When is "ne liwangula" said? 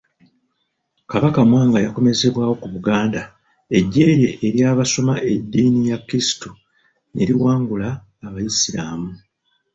7.13-7.89